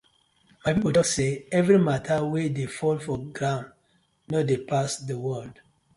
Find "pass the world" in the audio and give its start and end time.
4.69-5.55